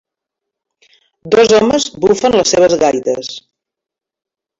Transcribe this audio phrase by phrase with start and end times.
[1.35, 3.31] Dos home bufen les seves gaites.